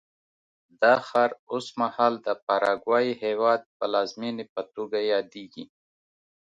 [0.81, 5.63] دا ښار اوس مهال د پاراګوای هېواد پلازمېنې په توګه یادېږي.